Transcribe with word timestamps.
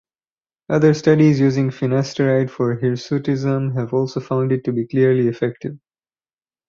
Other 0.67 0.95
studies 0.95 1.39
using 1.39 1.69
finasteride 1.69 2.49
for 2.49 2.75
hirsutism 2.75 3.75
have 3.75 3.93
also 3.93 4.19
found 4.19 4.51
it 4.51 4.63
to 4.63 4.71
be 4.73 4.87
clearly 4.87 5.27
effective. 5.27 5.77